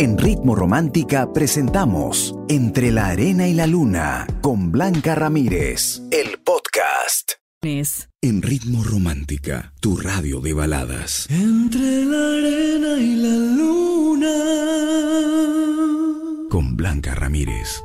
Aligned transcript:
En 0.00 0.16
Ritmo 0.16 0.54
Romántica 0.54 1.32
presentamos 1.32 2.32
Entre 2.48 2.92
la 2.92 3.08
Arena 3.08 3.48
y 3.48 3.52
la 3.52 3.66
Luna 3.66 4.28
con 4.42 4.70
Blanca 4.70 5.16
Ramírez, 5.16 6.02
el 6.12 6.38
podcast. 6.38 7.32
En 8.22 8.40
Ritmo 8.40 8.84
Romántica, 8.84 9.72
tu 9.80 9.96
radio 9.96 10.40
de 10.40 10.52
baladas. 10.52 11.26
Entre 11.28 12.04
la 12.04 12.16
arena 12.16 12.96
y 12.96 13.16
la 13.16 13.34
luna. 13.56 14.34
Con 16.48 16.76
Blanca 16.76 17.16
Ramírez. 17.16 17.82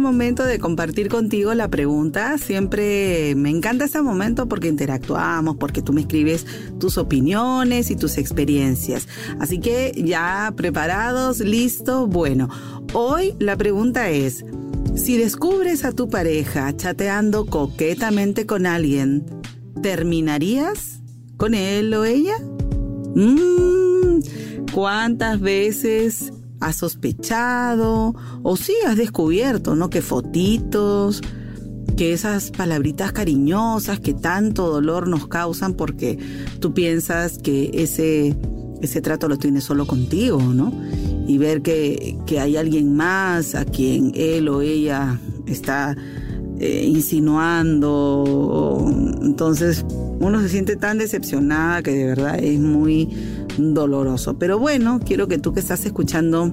Momento 0.00 0.44
de 0.44 0.58
compartir 0.58 1.08
contigo 1.08 1.54
la 1.54 1.68
pregunta. 1.68 2.36
Siempre 2.38 3.34
me 3.36 3.50
encanta 3.50 3.84
ese 3.84 4.02
momento 4.02 4.48
porque 4.48 4.68
interactuamos, 4.68 5.56
porque 5.56 5.82
tú 5.82 5.92
me 5.92 6.00
escribes 6.00 6.46
tus 6.78 6.98
opiniones 6.98 7.90
y 7.90 7.96
tus 7.96 8.18
experiencias. 8.18 9.06
Así 9.38 9.60
que 9.60 9.92
ya 9.96 10.52
preparados, 10.56 11.40
listo. 11.40 12.06
Bueno, 12.06 12.48
hoy 12.92 13.34
la 13.38 13.56
pregunta 13.56 14.10
es, 14.10 14.44
si 14.96 15.16
descubres 15.16 15.84
a 15.84 15.92
tu 15.92 16.08
pareja 16.08 16.76
chateando 16.76 17.46
coquetamente 17.46 18.46
con 18.46 18.66
alguien, 18.66 19.24
¿terminarías 19.82 21.00
con 21.36 21.54
él 21.54 21.94
o 21.94 22.04
ella? 22.04 22.34
Mm, 23.14 24.20
¿Cuántas 24.72 25.40
veces 25.40 26.32
has 26.60 26.76
sospechado 26.76 28.14
o 28.42 28.56
sí 28.56 28.74
has 28.86 28.96
descubierto, 28.96 29.74
¿no? 29.74 29.90
Que 29.90 30.02
fotitos, 30.02 31.22
que 31.96 32.12
esas 32.12 32.50
palabritas 32.50 33.12
cariñosas 33.12 34.00
que 34.00 34.14
tanto 34.14 34.70
dolor 34.70 35.08
nos 35.08 35.26
causan 35.26 35.74
porque 35.74 36.18
tú 36.60 36.72
piensas 36.72 37.38
que 37.38 37.70
ese, 37.74 38.36
ese 38.80 39.00
trato 39.00 39.28
lo 39.28 39.38
tienes 39.38 39.64
solo 39.64 39.86
contigo, 39.86 40.40
¿no? 40.40 40.72
Y 41.26 41.38
ver 41.38 41.62
que, 41.62 42.16
que 42.26 42.40
hay 42.40 42.56
alguien 42.56 42.94
más 42.94 43.54
a 43.54 43.64
quien 43.64 44.12
él 44.14 44.48
o 44.48 44.62
ella 44.62 45.18
está 45.46 45.96
eh, 46.58 46.84
insinuando. 46.86 48.24
Entonces 49.22 49.84
uno 50.20 50.40
se 50.40 50.48
siente 50.48 50.76
tan 50.76 50.98
decepcionada 50.98 51.82
que 51.82 51.92
de 51.92 52.06
verdad 52.06 52.38
es 52.38 52.60
muy 52.60 53.08
doloroso. 53.58 54.38
Pero 54.38 54.58
bueno, 54.58 55.00
quiero 55.04 55.28
que 55.28 55.38
tú 55.38 55.52
que 55.52 55.60
estás 55.60 55.84
escuchando 55.84 56.52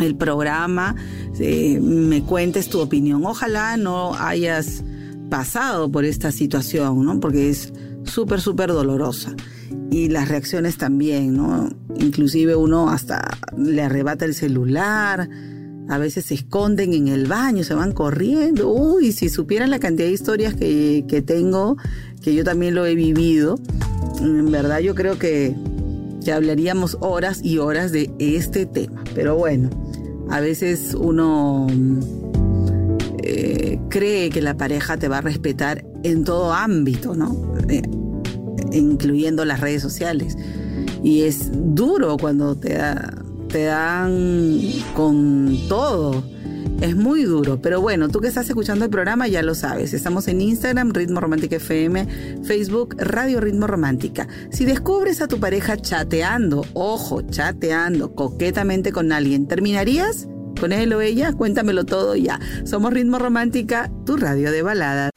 el 0.00 0.16
programa 0.16 0.94
eh, 1.38 1.80
me 1.80 2.22
cuentes 2.22 2.68
tu 2.68 2.80
opinión. 2.80 3.24
Ojalá 3.26 3.76
no 3.76 4.14
hayas 4.14 4.84
pasado 5.30 5.90
por 5.90 6.04
esta 6.04 6.32
situación, 6.32 7.04
¿no? 7.04 7.20
Porque 7.20 7.50
es 7.50 7.72
súper, 8.04 8.40
súper 8.40 8.72
dolorosa. 8.72 9.34
Y 9.90 10.08
las 10.08 10.28
reacciones 10.28 10.78
también, 10.78 11.36
¿no? 11.36 11.68
Inclusive 11.98 12.56
uno 12.56 12.90
hasta 12.90 13.38
le 13.56 13.82
arrebata 13.82 14.24
el 14.24 14.34
celular, 14.34 15.28
a 15.88 15.98
veces 15.98 16.26
se 16.26 16.34
esconden 16.34 16.92
en 16.92 17.08
el 17.08 17.26
baño, 17.26 17.64
se 17.64 17.74
van 17.74 17.92
corriendo. 17.92 18.70
Uy, 18.70 19.12
si 19.12 19.28
supieran 19.28 19.70
la 19.70 19.78
cantidad 19.78 20.06
de 20.06 20.14
historias 20.14 20.54
que, 20.54 21.04
que 21.08 21.22
tengo, 21.22 21.76
que 22.22 22.34
yo 22.34 22.44
también 22.44 22.74
lo 22.74 22.84
he 22.84 22.94
vivido, 22.94 23.58
en 24.20 24.50
verdad 24.50 24.80
yo 24.80 24.94
creo 24.94 25.18
que 25.18 25.54
ya 26.20 26.36
hablaríamos 26.36 26.96
horas 27.00 27.40
y 27.42 27.58
horas 27.58 27.92
de 27.92 28.10
este 28.18 28.66
tema. 28.66 29.04
Pero 29.14 29.36
bueno, 29.36 29.70
a 30.30 30.40
veces 30.40 30.94
uno 30.94 31.66
eh, 33.22 33.78
cree 33.88 34.30
que 34.30 34.40
la 34.42 34.56
pareja 34.56 34.96
te 34.96 35.08
va 35.08 35.18
a 35.18 35.22
respetar 35.22 35.84
en 36.02 36.24
todo 36.24 36.52
ámbito, 36.52 37.14
¿no? 37.14 37.54
Eh, 37.68 37.82
incluyendo 38.72 39.44
las 39.44 39.60
redes 39.60 39.82
sociales. 39.82 40.36
Y 41.02 41.22
es 41.22 41.50
duro 41.52 42.16
cuando 42.16 42.56
te 42.56 42.74
dan 43.64 44.60
con 44.94 45.56
todo 45.68 46.22
es 46.80 46.96
muy 46.96 47.24
duro, 47.24 47.60
pero 47.60 47.80
bueno, 47.80 48.08
tú 48.08 48.20
que 48.20 48.28
estás 48.28 48.48
escuchando 48.48 48.84
el 48.84 48.90
programa 48.90 49.26
ya 49.26 49.42
lo 49.42 49.54
sabes. 49.54 49.92
Estamos 49.94 50.28
en 50.28 50.40
Instagram, 50.40 50.92
Ritmo 50.92 51.20
Romántica 51.20 51.56
FM, 51.56 52.06
Facebook, 52.44 52.94
Radio 52.98 53.40
Ritmo 53.40 53.66
Romántica. 53.66 54.28
Si 54.50 54.64
descubres 54.64 55.20
a 55.20 55.28
tu 55.28 55.40
pareja 55.40 55.76
chateando, 55.76 56.64
ojo, 56.74 57.22
chateando 57.22 58.14
coquetamente 58.14 58.92
con 58.92 59.12
alguien, 59.12 59.48
¿terminarías 59.48 60.28
con 60.60 60.72
él 60.72 60.92
o 60.92 61.00
ella? 61.00 61.32
Cuéntamelo 61.32 61.84
todo 61.84 62.14
ya. 62.16 62.38
Somos 62.64 62.92
Ritmo 62.92 63.18
Romántica, 63.18 63.90
tu 64.06 64.16
radio 64.16 64.52
de 64.52 64.62
baladas. 64.62 65.10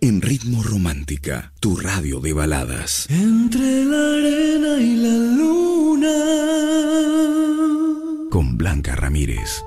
En 0.00 0.22
Ritmo 0.22 0.62
Romántica, 0.62 1.52
tu 1.60 1.76
radio 1.76 2.20
de 2.20 2.32
baladas. 2.32 3.06
Entre 3.10 3.84
la 3.84 4.14
arena 4.14 4.78
y 4.78 4.96
la 4.96 5.18
luna. 5.36 6.14
Con 8.30 8.56
Blanca 8.56 8.96
Ramírez. 8.96 9.62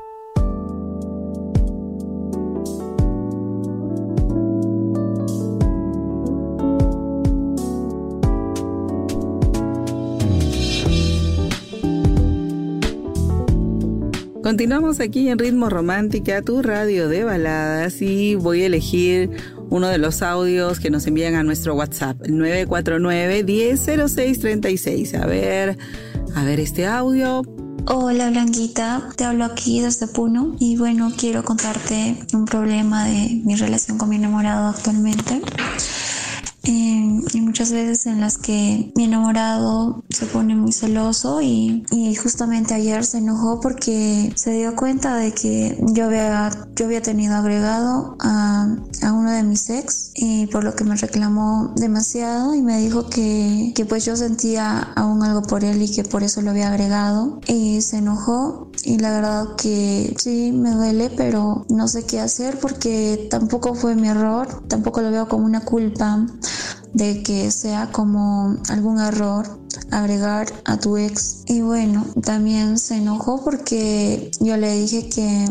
Continuamos 14.44 15.00
aquí 15.00 15.30
en 15.30 15.40
Ritmo 15.40 15.70
Romántica, 15.70 16.42
tu 16.42 16.62
radio 16.62 17.08
de 17.08 17.24
baladas, 17.24 18.02
y 18.02 18.36
voy 18.36 18.64
a 18.64 18.66
elegir 18.66 19.30
uno 19.70 19.88
de 19.88 19.98
los 19.98 20.22
audios 20.22 20.82
que 20.82 20.90
nos 20.90 21.08
envían 21.08 21.36
a 21.36 21.44
nuestro 21.44 21.76
WhatsApp, 21.76 22.20
949-100636. 22.24 25.18
A 25.18 25.26
ver, 25.26 25.78
a 26.36 26.44
ver 26.44 26.60
este 26.60 26.86
audio. 26.86 27.44
Hola 27.88 28.32
Blanquita, 28.32 29.08
te 29.16 29.24
hablo 29.24 29.46
aquí 29.46 29.80
desde 29.80 30.08
Puno 30.08 30.58
y 30.60 30.76
bueno, 30.76 31.14
quiero 31.18 31.46
contarte 31.46 32.18
un 32.34 32.44
problema 32.44 33.06
de 33.06 33.42
mi 33.46 33.56
relación 33.56 33.98
con 33.98 34.10
mi 34.10 34.18
enamorado 34.18 34.68
actualmente. 34.68 35.42
Eh, 36.66 37.20
y 37.34 37.42
muchas 37.42 37.74
veces 37.74 38.06
en 38.06 38.22
las 38.22 38.38
que 38.38 38.94
mi 38.96 39.04
enamorado 39.04 40.02
se 40.10 40.26
pone 40.26 40.56
muy 40.56 40.72
celoso 40.72 41.42
y, 41.42 41.86
y, 41.92 42.16
justamente 42.16 42.74
ayer 42.74 43.04
se 43.04 43.18
enojó 43.18 43.60
porque 43.60 44.32
se 44.36 44.52
dio 44.52 44.74
cuenta 44.76 45.18
de 45.18 45.34
que 45.34 45.78
yo 45.94 46.06
había, 46.06 46.52
yo 46.76 46.86
había 46.86 47.02
tenido 47.02 47.36
agregado 47.36 48.16
a, 48.22 48.78
a 49.02 49.12
uno 49.12 49.32
de 49.32 49.44
mis 49.44 49.70
ex 49.70 50.12
y 50.16 50.48
por 50.48 50.64
lo 50.64 50.74
que 50.74 50.86
me 50.86 50.96
reclamó 50.96 51.74
demasiado 51.76 52.56
y 52.56 52.62
me 52.62 52.80
dijo 52.80 53.10
que, 53.10 53.74
que 53.76 53.86
pues 53.86 54.06
yo 54.06 54.16
sentía 54.16 54.80
aún 54.96 55.22
algo 55.22 55.42
por 55.42 55.66
él 55.66 55.82
y 55.82 55.92
que 55.92 56.06
por 56.06 56.24
eso 56.24 56.42
lo 56.42 56.52
había 56.52 56.70
agregado 56.70 57.42
y 57.46 57.82
se 57.82 57.98
enojó 57.98 58.72
y 58.84 59.00
la 59.00 59.12
verdad 59.12 59.56
que 59.58 60.16
sí 60.18 60.54
me 60.54 60.72
duele 60.72 61.10
pero 61.10 61.66
no 61.70 61.90
sé 61.90 62.06
qué 62.06 62.22
hacer 62.22 62.58
porque 62.60 63.28
tampoco 63.30 63.76
fue 63.76 63.96
mi 63.96 64.08
error, 64.08 64.64
tampoco 64.70 65.02
lo 65.02 65.12
veo 65.12 65.28
como 65.28 65.46
una 65.46 65.66
culpa 65.66 66.26
de 66.94 67.24
que 67.24 67.52
sea 67.52 67.92
como 67.92 68.58
algún 68.70 69.00
error 69.00 69.63
agregar 69.92 70.48
a 70.66 70.78
tu 70.78 70.98
ex. 70.98 71.44
Y 71.48 71.62
bueno, 71.62 72.06
también 72.24 72.78
se 72.78 72.96
enojó 72.96 73.44
porque 73.44 74.32
yo 74.40 74.58
le 74.58 74.74
dije 74.74 75.10
que 75.10 75.46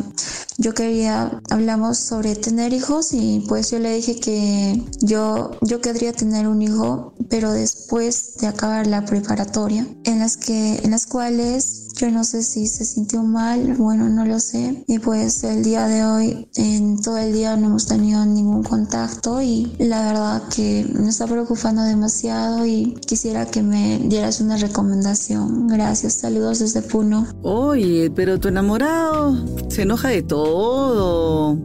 yo 0.59 0.75
quería, 0.75 1.41
hablamos 1.51 1.99
sobre 1.99 2.37
tener 2.37 2.73
hijos 2.73 3.13
y 3.13 3.45
pues 3.49 3.71
yo 3.71 3.79
le 3.79 3.95
dije 3.95 4.21
que 4.21 4.83
yo, 5.01 5.51
yo 5.63 5.81
querría 5.81 6.13
tener 6.13 6.47
un 6.47 6.63
hijo, 6.63 7.15
pero 7.29 7.53
después 7.53 8.37
de 8.41 8.47
acabar 8.47 8.87
la 8.87 9.05
preparatoria, 9.05 9.87
en 10.05 10.19
las 10.19 10.37
que, 10.37 10.77
en 10.77 10.91
las 10.91 11.07
cuales 11.07 11.89
yo 11.95 12.11
no 12.11 12.25
sé 12.25 12.43
si 12.43 12.67
se 12.67 12.85
sintió 12.85 13.23
mal, 13.23 13.75
bueno, 13.75 14.09
no 14.09 14.25
lo 14.25 14.41
sé. 14.41 14.85
Y 14.87 14.99
pues 14.99 15.45
el 15.45 15.63
día 15.63 15.87
de 15.87 16.05
hoy, 16.05 16.49
en 16.57 17.01
todo 17.01 17.19
el 17.19 17.33
día 17.33 17.57
no 17.57 17.67
hemos 17.67 17.87
tenido 17.87 18.25
ningún 18.25 18.63
contacto 18.63 19.43
y 19.43 19.75
la 19.79 20.07
verdad 20.07 20.43
que 20.49 20.87
me 20.95 21.09
está 21.09 21.27
preocupando 21.27 21.83
demasiado 21.83 22.67
y 22.67 22.95
quisiera 23.07 23.47
que 23.47 23.63
me 23.63 23.99
dieras 24.13 24.43
una 24.43 24.59
recomendación. 24.59 25.69
Gracias, 25.69 26.13
saludos 26.13 26.59
desde 26.59 26.83
Puno. 26.83 27.27
Oye, 27.41 28.11
pero 28.15 28.39
tu 28.39 28.49
enamorado 28.49 29.35
se 29.69 29.83
enoja 29.83 30.11
de 30.11 30.23
todo. 30.23 31.57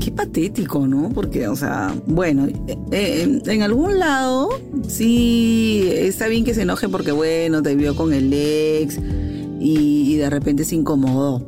Qué 0.00 0.10
patético, 0.10 0.88
¿no? 0.88 1.10
Porque, 1.10 1.46
o 1.46 1.54
sea, 1.54 1.94
bueno, 2.06 2.48
eh, 2.90 3.40
en 3.46 3.62
algún 3.62 4.00
lado 4.00 4.48
sí 4.88 5.88
está 5.88 6.26
bien 6.26 6.42
que 6.42 6.52
se 6.52 6.62
enoje 6.62 6.88
porque, 6.88 7.12
bueno, 7.12 7.62
te 7.62 7.76
vio 7.76 7.94
con 7.94 8.12
el 8.12 8.32
ex 8.32 8.98
y, 9.60 10.16
de 10.16 10.30
repente 10.30 10.64
se 10.64 10.74
incomodó. 10.74 11.46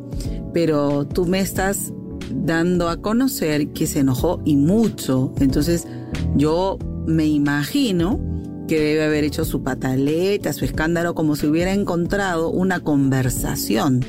Pero 0.53 1.09
tú 1.09 1.27
me 1.27 1.41
estás 1.41 1.93
dando 2.31 2.89
a 2.89 2.99
conocer 2.99 3.73
que 3.73 3.89
se 3.89 3.99
enojó 3.99 4.41
y 4.45 4.55
mucho. 4.55 5.35
Entonces 5.41 5.89
yo 6.37 6.79
me 7.05 7.27
imagino 7.27 8.34
que 8.67 8.81
debe 8.81 9.05
haber 9.05 9.25
hecho 9.25 9.45
su 9.45 9.63
pataleta, 9.63 10.53
su 10.53 10.65
escándalo, 10.65 11.15
como 11.15 11.37
si 11.37 11.47
hubiera 11.47 11.73
encontrado 11.73 12.51
una 12.51 12.81
conversación. 12.81 14.05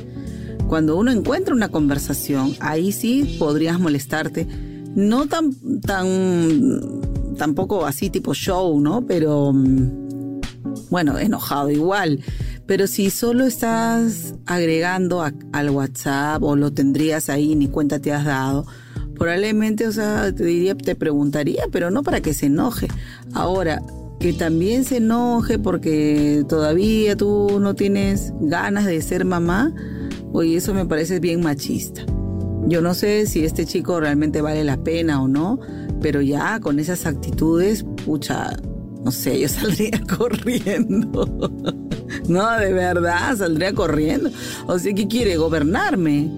Cuando 0.68 0.96
uno 0.96 1.12
encuentra 1.12 1.54
una 1.54 1.68
conversación, 1.68 2.54
ahí 2.60 2.90
sí 2.92 3.36
podrías 3.38 3.78
molestarte. 3.78 4.46
No 4.94 5.26
tan, 5.26 5.52
tan, 5.80 7.00
tampoco 7.36 7.86
así 7.86 8.10
tipo 8.10 8.34
show, 8.34 8.80
¿no? 8.80 9.06
Pero, 9.06 9.52
mm, 9.52 10.40
bueno, 10.90 11.18
enojado 11.18 11.70
igual. 11.70 12.20
Pero 12.66 12.88
si 12.88 13.10
solo 13.10 13.44
estás 13.46 14.34
agregando 14.46 15.22
al 15.52 15.70
WhatsApp 15.70 16.42
o 16.42 16.56
lo 16.56 16.72
tendrías 16.72 17.28
ahí, 17.28 17.54
ni 17.54 17.68
cuenta 17.68 18.00
te 18.00 18.12
has 18.12 18.24
dado, 18.24 18.66
probablemente, 19.16 19.86
o 19.86 19.92
sea, 19.92 20.32
te 20.34 20.44
diría, 20.44 20.74
te 20.74 20.96
preguntaría, 20.96 21.64
pero 21.70 21.92
no 21.92 22.02
para 22.02 22.20
que 22.20 22.34
se 22.34 22.46
enoje. 22.46 22.88
Ahora, 23.34 23.80
que 24.26 24.32
también 24.32 24.84
se 24.84 24.96
enoje 24.96 25.56
porque 25.56 26.44
todavía 26.48 27.14
tú 27.14 27.60
no 27.60 27.76
tienes 27.76 28.32
ganas 28.40 28.84
de 28.84 29.00
ser 29.00 29.24
mamá, 29.24 29.72
oye, 30.32 30.56
eso 30.56 30.74
me 30.74 30.84
parece 30.84 31.20
bien 31.20 31.42
machista. 31.42 32.04
Yo 32.66 32.82
no 32.82 32.94
sé 32.94 33.26
si 33.26 33.44
este 33.44 33.66
chico 33.66 34.00
realmente 34.00 34.40
vale 34.40 34.64
la 34.64 34.78
pena 34.78 35.22
o 35.22 35.28
no, 35.28 35.60
pero 36.00 36.22
ya 36.22 36.58
con 36.58 36.80
esas 36.80 37.06
actitudes, 37.06 37.84
pucha, 38.04 38.56
no 39.04 39.12
sé, 39.12 39.38
yo 39.38 39.48
saldría 39.48 40.02
corriendo. 40.18 41.24
no, 42.28 42.58
de 42.58 42.72
verdad, 42.72 43.36
saldría 43.36 43.74
corriendo. 43.74 44.30
O 44.66 44.76
sea, 44.80 44.92
¿qué 44.92 45.06
quiere? 45.06 45.36
¿Gobernarme? 45.36 46.32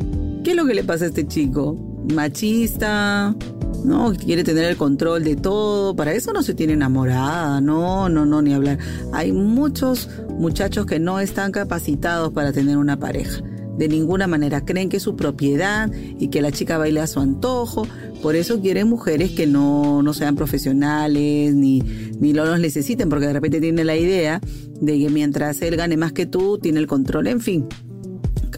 ¿Qué 0.44 0.50
es 0.50 0.56
lo 0.58 0.66
que 0.66 0.74
le 0.74 0.84
pasa 0.84 1.06
a 1.06 1.08
este 1.08 1.26
chico? 1.26 1.74
¿Machista? 2.12 3.34
¿No? 3.84 4.12
Quiere 4.12 4.44
tener 4.44 4.64
el 4.64 4.76
control 4.76 5.24
de 5.24 5.36
todo. 5.36 5.94
Para 5.96 6.12
eso 6.12 6.32
no 6.32 6.42
se 6.42 6.54
tiene 6.54 6.74
enamorada, 6.74 7.60
no, 7.60 8.08
no, 8.08 8.26
no, 8.26 8.42
ni 8.42 8.54
hablar. 8.54 8.78
Hay 9.12 9.32
muchos 9.32 10.08
muchachos 10.38 10.86
que 10.86 10.98
no 10.98 11.20
están 11.20 11.52
capacitados 11.52 12.32
para 12.32 12.52
tener 12.52 12.76
una 12.76 12.98
pareja. 12.98 13.42
De 13.76 13.88
ninguna 13.88 14.26
manera 14.26 14.64
creen 14.64 14.88
que 14.88 14.96
es 14.96 15.04
su 15.04 15.14
propiedad 15.14 15.90
y 16.18 16.28
que 16.28 16.42
la 16.42 16.50
chica 16.50 16.78
baile 16.78 17.00
a 17.00 17.06
su 17.06 17.20
antojo. 17.20 17.86
Por 18.22 18.34
eso 18.34 18.60
quieren 18.60 18.88
mujeres 18.88 19.30
que 19.30 19.46
no, 19.46 20.02
no 20.02 20.12
sean 20.14 20.34
profesionales 20.34 21.54
ni, 21.54 21.80
ni 22.18 22.32
lo 22.32 22.44
los 22.44 22.58
necesiten, 22.58 23.08
porque 23.08 23.28
de 23.28 23.32
repente 23.34 23.60
tiene 23.60 23.84
la 23.84 23.96
idea 23.96 24.40
de 24.80 24.98
que 24.98 25.10
mientras 25.10 25.62
él 25.62 25.76
gane 25.76 25.96
más 25.96 26.12
que 26.12 26.26
tú, 26.26 26.58
tiene 26.58 26.80
el 26.80 26.88
control. 26.88 27.28
En 27.28 27.40
fin, 27.40 27.66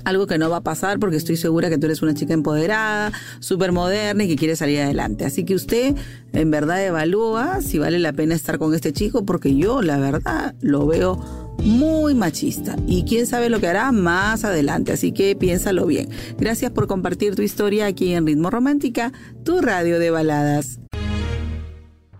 algo 0.05 0.26
que 0.26 0.38
no 0.38 0.50
va 0.50 0.58
a 0.58 0.62
pasar 0.62 0.99
porque 0.99 1.17
estoy 1.17 1.37
segura 1.37 1.69
que 1.69 1.79
tú 1.79 1.87
eres 1.87 2.02
una 2.02 2.14
chica 2.14 2.35
empoderada, 2.35 3.12
súper 3.41 3.73
moderna 3.73 4.25
y 4.25 4.29
que 4.29 4.37
quiere 4.37 4.56
salir 4.56 4.81
adelante. 4.81 5.25
Así 5.25 5.44
que 5.44 5.55
usted 5.55 5.94
en 6.32 6.50
verdad 6.50 6.85
evalúa 6.85 7.61
si 7.62 7.79
vale 7.79 7.99
la 7.99 8.12
pena 8.12 8.35
estar 8.35 8.58
con 8.58 8.75
este 8.75 8.93
chico 8.93 9.25
porque 9.25 9.56
yo 9.56 9.82
la 9.82 9.99
verdad 9.99 10.55
lo 10.61 10.87
veo 10.87 11.50
muy 11.64 12.14
machista 12.14 12.76
y 12.87 13.05
quién 13.05 13.26
sabe 13.26 13.50
lo 13.50 13.61
que 13.61 13.69
hará 13.69 13.93
más 13.93 14.44
adelante, 14.44 14.93
así 14.93 15.12
que 15.12 15.37
piénsalo 15.37 15.87
bien. 15.87 16.08
Gracias 16.38 16.70
por 16.73 16.87
compartir 16.87 17.35
tu 17.35 17.43
historia 17.43 17.87
aquí 17.87 18.14
en 18.14 18.26
Ritmo 18.26 18.50
Romántica, 18.50 19.12
tu 19.44 19.61
radio 19.61 19.99
de 19.99 20.11
baladas. 20.11 20.81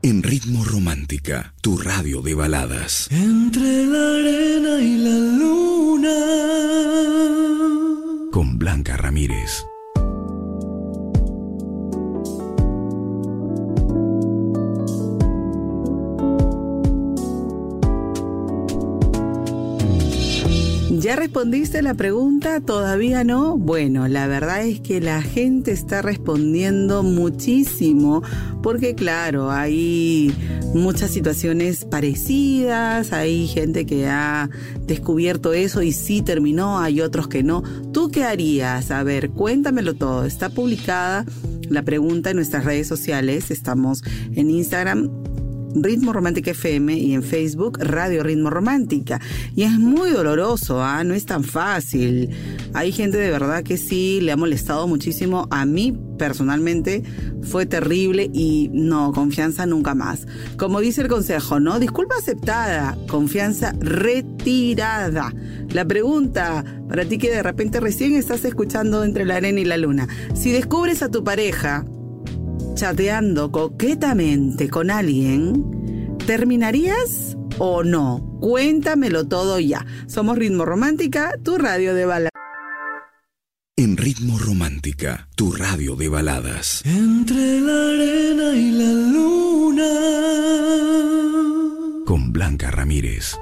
En 0.03 0.23
Ritmo 0.23 0.65
Romántica, 0.65 1.55
tu 1.61 1.77
radio 1.77 2.23
de 2.23 2.35
baladas. 2.35 3.07
Entre 3.11 3.85
la 3.85 4.15
arena 4.15 4.81
y 4.81 4.97
la 4.97 5.19
luna 5.39 6.11
Blanca 8.61 8.95
Ramírez. 8.95 9.70
¿Ya 21.11 21.17
respondiste 21.17 21.83
la 21.83 21.95
pregunta? 21.95 22.61
¿Todavía 22.61 23.25
no? 23.25 23.59
Bueno, 23.59 24.07
la 24.07 24.29
verdad 24.29 24.65
es 24.65 24.79
que 24.79 25.01
la 25.01 25.23
gente 25.23 25.73
está 25.73 26.03
respondiendo 26.03 27.03
muchísimo 27.03 28.23
porque 28.63 28.95
claro, 28.95 29.51
hay 29.51 30.33
muchas 30.73 31.11
situaciones 31.11 31.85
parecidas, 31.85 33.13
hay 33.13 33.49
gente 33.49 33.87
que 33.87 34.07
ha 34.07 34.51
descubierto 34.87 35.53
eso 35.53 35.83
y 35.83 35.91
sí 35.91 36.23
terminó, 36.23 36.79
hay 36.79 37.01
otros 37.01 37.27
que 37.27 37.43
no. 37.43 37.65
¿Tú 37.93 38.13
qué 38.13 38.23
harías? 38.23 38.93
A 38.93 39.03
ver, 39.03 39.31
cuéntamelo 39.31 39.95
todo. 39.95 40.25
Está 40.25 40.49
publicada 40.49 41.25
la 41.69 41.83
pregunta 41.83 42.31
en 42.31 42.37
nuestras 42.37 42.65
redes 42.65 42.87
sociales, 42.87 43.51
estamos 43.51 44.05
en 44.37 44.49
Instagram 44.49 45.11
Ritmo 45.75 46.13
Romántica 46.13 46.51
FM 46.51 46.97
y 46.97 47.15
en 47.15 47.23
Facebook 47.23 47.79
Radio 47.81 48.23
Ritmo 48.23 48.51
Romántica. 48.51 49.21
Y 49.55 49.63
es 49.63 49.73
muy 49.79 50.11
doloroso, 50.11 50.83
¿ah? 50.83 51.05
no 51.05 51.15
es 51.15 51.27
tan 51.27 51.45
fácil. 51.45 52.31
Hay 52.75 52.93
gente 52.93 53.19
de 53.19 53.31
verdad 53.31 53.63
que 53.63 53.77
sí 53.77 54.21
le 54.21 54.33
ha 54.33 54.37
molestado 54.37 54.87
muchísimo. 54.87 55.49
A 55.51 55.65
mí 55.67 55.97
personalmente 56.19 57.03
fue 57.43 57.67
terrible 57.67 58.31
y 58.33 58.71
no, 58.73 59.13
confianza 59.13 59.67
nunca 59.67 59.95
más. 59.95 60.27
Como 60.57 60.81
dice 60.81 61.03
el 61.03 61.09
consejo, 61.09 61.61
¿no? 61.61 61.79
Disculpa 61.79 62.17
aceptada, 62.17 62.97
confianza 63.09 63.73
retirada. 63.81 65.33
La 65.71 65.85
pregunta 65.85 66.65
para 66.89 67.05
ti 67.05 67.19
que 67.19 67.31
de 67.31 67.43
repente 67.43 67.81
recién 67.81 68.15
estás 68.15 68.45
escuchando 68.45 69.05
entre 69.05 69.25
la 69.25 69.37
arena 69.37 69.61
y 69.61 69.65
la 69.65 69.77
luna. 69.77 70.09
Si 70.35 70.53
descubres 70.53 71.03
a 71.03 71.11
tu 71.11 71.25
pareja 71.25 71.85
chateando 72.75 73.51
coquetamente 73.51 74.69
con 74.69 74.91
alguien, 74.91 76.17
¿terminarías 76.27 77.37
o 77.59 77.83
no? 77.83 78.39
Cuéntamelo 78.41 79.27
todo 79.29 79.61
ya. 79.61 79.85
Somos 80.07 80.39
Ritmo 80.39 80.65
Romántica, 80.65 81.35
tu 81.43 81.59
radio 81.59 81.95
de 81.95 82.07
baladas. 82.07 82.31
En 83.77 83.97
Ritmo 83.97 84.39
Romántica, 84.39 85.29
tu 85.37 85.53
radio 85.53 85.97
de 85.97 86.09
baladas. 86.09 86.83
Entre 86.85 87.61
la 87.61 87.91
arena 87.93 88.55
y 88.55 88.71
la 88.73 88.93
luna. 88.93 89.91
Con 92.05 92.33
Blanca 92.33 92.71
Ramírez. 92.71 93.39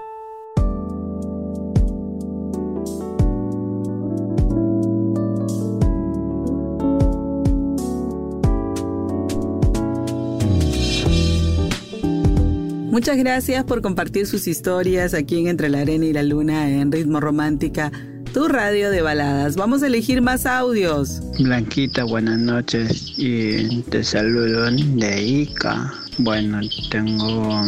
Muchas 12.99 13.17
gracias 13.17 13.63
por 13.63 13.81
compartir 13.81 14.27
sus 14.27 14.49
historias 14.49 15.15
aquí 15.15 15.39
en 15.39 15.47
Entre 15.47 15.69
la 15.69 15.83
Arena 15.83 16.05
y 16.05 16.13
la 16.13 16.25
Luna 16.25 16.69
en 16.69 16.91
Ritmo 16.91 17.21
Romántica, 17.21 17.93
tu 18.35 18.49
radio 18.49 18.91
de 18.91 19.03
baladas. 19.03 19.55
Vamos 19.55 19.85
a 19.85 19.87
elegir 19.87 20.21
más 20.21 20.47
audios. 20.47 21.23
Blanquita, 21.39 22.03
buenas 22.03 22.41
noches 22.41 23.15
y 23.17 23.83
te 23.83 24.03
saludo 24.03 24.69
de 24.73 25.23
Ica. 25.23 25.95
Bueno, 26.19 26.59
tengo 26.91 27.63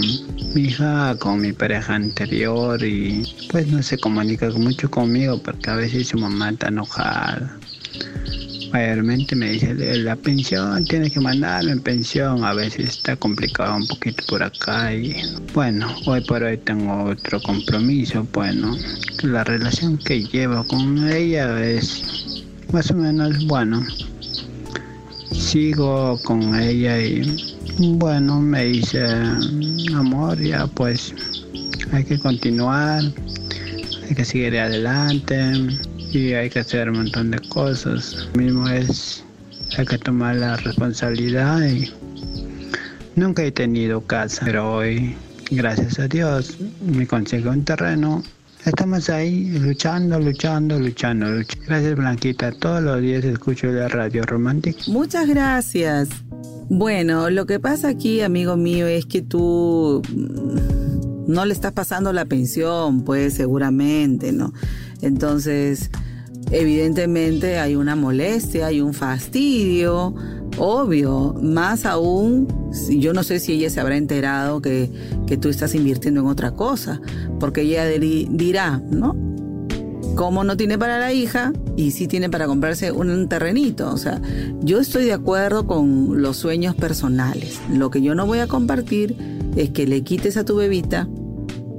mi 0.53 0.63
hija 0.63 1.15
con 1.21 1.43
mi 1.43 1.53
pareja 1.53 1.95
anterior 1.95 2.83
y 2.83 3.23
pues 3.53 3.69
no 3.69 3.85
se 3.85 3.99
comunica 3.99 4.51
mucho 4.51 4.91
conmigo 4.91 5.41
porque 5.41 5.71
a 5.71 5.77
veces 5.77 6.09
su 6.09 6.19
mamá 6.19 6.51
está 6.51 6.67
enojada 6.67 7.57
mayormente 8.73 9.35
me 9.35 9.51
dice 9.51 9.75
la 9.99 10.17
pensión, 10.17 10.85
tienes 10.85 11.13
que 11.13 11.21
mandarme 11.21 11.73
en 11.73 11.81
pensión, 11.81 12.45
a 12.45 12.55
veces 12.55 12.89
está 12.89 13.17
complicado 13.17 13.77
un 13.77 13.87
poquito 13.87 14.25
por 14.29 14.43
acá 14.43 14.95
y 14.95 15.17
bueno, 15.53 15.95
hoy 16.07 16.21
por 16.23 16.43
hoy 16.43 16.57
tengo 16.59 17.05
otro 17.05 17.41
compromiso, 17.43 18.27
bueno, 18.33 18.77
la 19.23 19.45
relación 19.45 19.99
que 19.99 20.25
llevo 20.25 20.65
con 20.65 21.11
ella 21.11 21.63
es 21.65 22.45
más 22.73 22.91
o 22.91 22.95
menos 22.95 23.47
bueno, 23.47 23.85
sigo 25.33 26.21
con 26.23 26.55
ella 26.55 27.01
y 27.01 27.23
bueno, 27.79 28.41
me 28.41 28.65
dice 28.67 29.03
amor, 29.95 30.41
ya 30.41 30.67
pues 30.67 31.15
hay 31.93 32.05
que 32.05 32.19
continuar, 32.19 33.03
hay 34.09 34.15
que 34.15 34.25
seguir 34.25 34.59
adelante 34.59 35.53
y 36.13 36.35
hay 36.35 36.51
que 36.51 36.61
hacer 36.61 36.91
un 36.91 36.99
montón 36.99 37.31
de 37.31 37.39
cosas. 37.49 38.29
Lo 38.35 38.43
mismo 38.43 38.69
es, 38.69 39.25
hay 39.77 39.87
que 39.87 39.99
tomar 39.99 40.37
la 40.37 40.57
responsabilidad 40.57 41.63
y 41.63 41.91
nunca 43.17 43.43
he 43.43 43.53
tenido 43.53 44.01
casa, 44.01 44.43
pero 44.45 44.75
hoy, 44.75 45.15
gracias 45.51 45.99
a 45.99 46.09
Dios, 46.09 46.57
me 46.85 47.07
consigo 47.07 47.51
un 47.51 47.65
terreno. 47.65 48.23
Estamos 48.65 49.09
ahí 49.09 49.59
luchando, 49.59 50.21
luchando, 50.21 50.79
luchando, 50.79 51.27
Gracias 51.67 51.97
Blanquita, 51.97 52.53
todos 52.53 52.83
los 52.83 53.01
días 53.01 53.25
escucho 53.25 53.69
la 53.69 53.89
radio 53.89 54.23
romántica. 54.25 54.79
Muchas 54.89 55.27
gracias. 55.27 56.09
Bueno, 56.69 57.31
lo 57.31 57.47
que 57.47 57.59
pasa 57.59 57.89
aquí, 57.89 58.21
amigo 58.21 58.57
mío, 58.57 58.87
es 58.87 59.07
que 59.07 59.23
tú 59.23 60.03
mm, 60.15 61.33
no 61.33 61.45
le 61.45 61.55
estás 61.55 61.73
pasando 61.73 62.13
la 62.13 62.27
pensión, 62.27 63.03
pues 63.05 63.35
seguramente, 63.35 64.31
¿no? 64.31 64.53
Entonces, 65.03 65.91
evidentemente 66.51 67.59
hay 67.59 67.77
una 67.77 67.97
molestia, 67.97 68.67
hay 68.67 68.81
un 68.81 68.95
fastidio, 68.95 70.15
obvio, 70.59 71.35
más 71.43 71.87
aún, 71.87 72.49
yo 72.91 73.13
no 73.13 73.23
sé 73.23 73.41
si 73.41 73.53
ella 73.53 73.71
se 73.71 73.81
habrá 73.81 73.97
enterado 73.97 74.61
que, 74.61 74.91
que 75.27 75.37
tú 75.37 75.49
estás 75.49 75.75
invirtiendo 75.75 76.21
en 76.21 76.27
otra 76.27 76.53
cosa, 76.53 77.01
porque 77.39 77.63
ella 77.63 77.87
dirá, 77.87 78.81
¿no? 78.91 79.31
como 80.21 80.45
no 80.45 80.57
tiene 80.57 80.77
para 80.77 80.99
la 80.99 81.13
hija 81.13 81.53
y 81.77 81.93
sí 81.93 82.07
tiene 82.07 82.29
para 82.29 82.47
comprarse 82.47 82.93
un 82.93 83.29
terrenito. 83.29 83.91
O 83.91 83.97
sea, 83.97 84.21
yo 84.61 84.81
estoy 84.81 85.05
de 85.05 85.15
acuerdo 85.15 85.67
con 85.67 86.21
los 86.21 86.37
sueños 86.37 86.75
personales. 86.75 87.59
Lo 87.73 87.91
que 87.91 88.03
yo 88.03 88.15
no 88.15 88.27
voy 88.27 88.41
a 88.41 88.47
compartir 88.47 89.17
es 89.57 89.71
que 89.71 89.87
le 89.87 90.03
quites 90.03 90.37
a 90.37 90.45
tu 90.45 90.57
bebita 90.57 91.09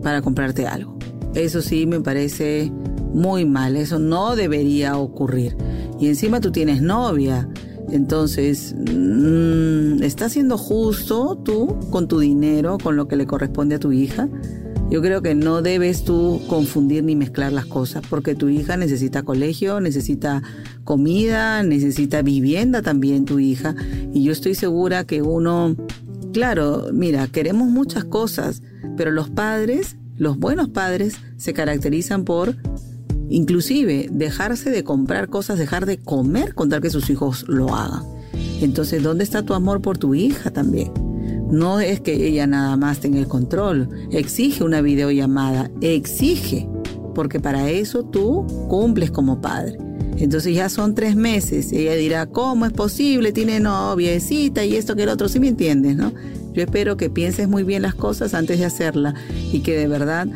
para 0.01 0.21
comprarte 0.21 0.65
algo. 0.65 0.97
Eso 1.35 1.61
sí 1.61 1.85
me 1.85 2.01
parece 2.01 2.71
muy 3.13 3.45
mal, 3.45 3.75
eso 3.75 3.99
no 3.99 4.35
debería 4.35 4.97
ocurrir. 4.97 5.55
Y 5.99 6.07
encima 6.07 6.41
tú 6.41 6.51
tienes 6.51 6.81
novia, 6.81 7.47
entonces, 7.91 8.73
mm, 8.77 10.01
¿estás 10.01 10.31
siendo 10.31 10.57
justo 10.57 11.37
tú 11.43 11.77
con 11.89 12.07
tu 12.07 12.19
dinero, 12.19 12.77
con 12.81 12.95
lo 12.95 13.07
que 13.07 13.17
le 13.17 13.27
corresponde 13.27 13.75
a 13.75 13.79
tu 13.79 13.91
hija? 13.91 14.29
Yo 14.89 15.01
creo 15.01 15.21
que 15.21 15.35
no 15.35 15.61
debes 15.61 16.03
tú 16.03 16.41
confundir 16.47 17.03
ni 17.03 17.15
mezclar 17.15 17.53
las 17.53 17.65
cosas, 17.65 18.03
porque 18.09 18.35
tu 18.35 18.49
hija 18.49 18.75
necesita 18.75 19.23
colegio, 19.23 19.79
necesita 19.79 20.41
comida, 20.83 21.63
necesita 21.63 22.21
vivienda 22.21 22.81
también 22.81 23.23
tu 23.23 23.39
hija. 23.39 23.73
Y 24.13 24.23
yo 24.23 24.33
estoy 24.33 24.53
segura 24.53 25.05
que 25.05 25.21
uno, 25.21 25.77
claro, 26.33 26.87
mira, 26.91 27.27
queremos 27.27 27.69
muchas 27.69 28.03
cosas, 28.03 28.63
pero 28.97 29.11
los 29.11 29.29
padres, 29.29 29.95
los 30.17 30.37
buenos 30.37 30.67
padres, 30.67 31.15
se 31.37 31.53
caracterizan 31.53 32.25
por 32.25 32.57
inclusive 33.31 34.09
dejarse 34.11 34.69
de 34.69 34.83
comprar 34.83 35.29
cosas, 35.29 35.57
dejar 35.57 35.85
de 35.85 35.97
comer 35.97 36.53
con 36.53 36.69
tal 36.69 36.81
que 36.81 36.89
sus 36.89 37.09
hijos 37.09 37.45
lo 37.47 37.73
hagan. 37.73 38.03
Entonces, 38.61 39.01
¿dónde 39.01 39.23
está 39.23 39.43
tu 39.43 39.53
amor 39.53 39.81
por 39.81 39.97
tu 39.97 40.13
hija 40.13 40.51
también? 40.51 40.91
No 41.49 41.79
es 41.79 42.01
que 42.01 42.27
ella 42.27 42.45
nada 42.45 42.77
más 42.77 42.99
tenga 42.99 43.19
el 43.19 43.27
control, 43.27 43.89
exige 44.11 44.63
una 44.63 44.81
videollamada, 44.81 45.71
exige, 45.81 46.67
porque 47.15 47.39
para 47.39 47.69
eso 47.69 48.03
tú 48.03 48.45
cumples 48.69 49.11
como 49.11 49.41
padre. 49.41 49.77
Entonces 50.17 50.53
ya 50.53 50.69
son 50.69 50.93
tres 50.93 51.15
meses, 51.15 51.71
ella 51.71 51.95
dirá, 51.95 52.27
¿cómo 52.27 52.65
es 52.65 52.73
posible? 52.73 53.31
Tiene 53.31 53.59
noviecita 53.59 54.63
y 54.65 54.75
esto 54.75 54.95
que 54.95 55.03
el 55.03 55.09
otro, 55.09 55.29
si 55.29 55.39
me 55.39 55.47
entiendes, 55.47 55.95
¿no? 55.95 56.13
Yo 56.53 56.63
espero 56.63 56.97
que 56.97 57.09
pienses 57.09 57.47
muy 57.47 57.63
bien 57.63 57.81
las 57.81 57.95
cosas 57.95 58.33
antes 58.33 58.59
de 58.59 58.65
hacerla 58.65 59.15
y 59.51 59.61
que 59.61 59.77
de 59.77 59.87
verdad 59.87 60.27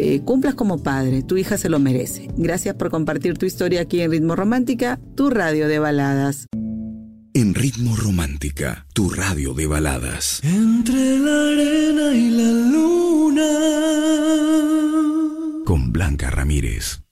eh, 0.00 0.20
cumplas 0.24 0.54
como 0.54 0.82
padre, 0.82 1.22
tu 1.22 1.36
hija 1.36 1.58
se 1.58 1.68
lo 1.68 1.78
merece. 1.78 2.28
Gracias 2.36 2.74
por 2.74 2.90
compartir 2.90 3.36
tu 3.38 3.46
historia 3.46 3.82
aquí 3.82 4.00
en 4.00 4.10
Ritmo 4.10 4.34
Romántica, 4.36 4.98
tu 5.14 5.30
radio 5.30 5.68
de 5.68 5.78
baladas. 5.78 6.46
En 7.34 7.54
Ritmo 7.54 7.94
Romántica, 7.96 8.86
tu 8.92 9.10
radio 9.10 9.54
de 9.54 9.66
baladas. 9.66 10.40
Entre 10.42 11.18
la 11.18 11.48
arena 11.52 12.14
y 12.14 12.30
la 12.30 12.50
luna. 12.72 13.48
Con 15.64 15.92
Blanca 15.92 16.30
Ramírez. 16.30 17.02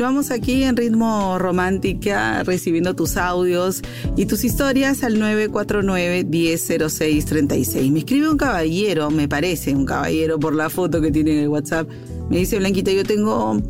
Continuamos 0.00 0.30
aquí 0.30 0.62
en 0.62 0.78
Ritmo 0.78 1.38
Romántica 1.38 2.42
recibiendo 2.42 2.96
tus 2.96 3.18
audios 3.18 3.82
y 4.16 4.24
tus 4.24 4.44
historias 4.44 5.04
al 5.04 5.20
949-100636. 5.20 7.90
Me 7.90 7.98
escribe 7.98 8.30
un 8.30 8.38
caballero, 8.38 9.10
me 9.10 9.28
parece 9.28 9.74
un 9.74 9.84
caballero 9.84 10.40
por 10.40 10.54
la 10.54 10.70
foto 10.70 11.02
que 11.02 11.12
tiene 11.12 11.32
en 11.32 11.40
el 11.40 11.48
WhatsApp. 11.48 11.86
Me 12.30 12.38
dice, 12.38 12.58
Blanquita, 12.58 12.90
yo 12.92 13.04
tengo 13.04 13.60